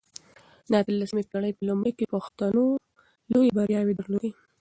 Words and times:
د 0.71 0.73
اته 0.79 0.91
لسمې 1.01 1.23
پېړۍ 1.29 1.51
په 1.55 1.63
لومړيو 1.67 1.97
کې 1.97 2.11
پښتنو 2.13 2.63
لويې 3.31 3.55
برياوې 3.57 3.93
درلودې. 3.95 4.31